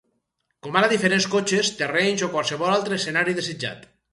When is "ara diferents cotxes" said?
0.79-1.69